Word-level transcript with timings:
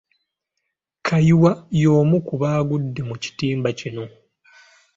Kayiwa 1.05 1.51
y’omu 1.81 2.17
ku 2.27 2.33
baagudde 2.41 3.01
mu 3.09 3.15
kitimba 3.23 3.69
kino. 3.79 4.03